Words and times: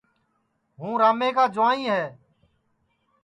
ہوں 0.79 0.93
رامے 1.01 1.29
کا 1.35 1.45
جُوائیں 1.55 1.87
ہے 1.91 2.03